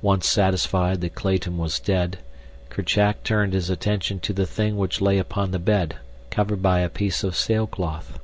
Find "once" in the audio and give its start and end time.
0.00-0.28